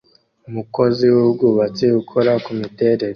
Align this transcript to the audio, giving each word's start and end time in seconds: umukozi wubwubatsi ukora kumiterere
umukozi 0.49 1.05
wubwubatsi 1.13 1.85
ukora 2.01 2.31
kumiterere 2.45 3.07